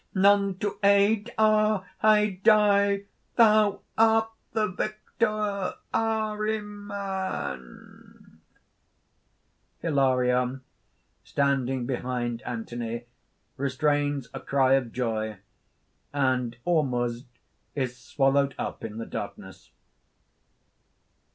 [0.15, 1.31] none to aid!
[1.37, 1.85] Ah!
[2.01, 3.03] I die!
[3.35, 8.39] Thou art the victor, Ahriman!"
[9.83, 10.61] (Hilarion,
[11.23, 13.05] standing behind Anthony,
[13.57, 15.37] restrains a cry of joy;
[16.11, 17.27] and ORMUZD
[17.77, 19.69] _is swallowed up in the darkness.